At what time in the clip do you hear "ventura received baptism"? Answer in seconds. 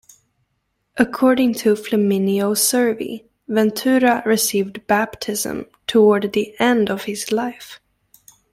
3.47-5.67